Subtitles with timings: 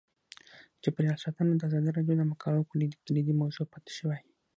[0.81, 2.67] چاپیریال ساتنه د ازادي راډیو د مقالو
[3.07, 4.19] کلیدي موضوع پاتې شوی.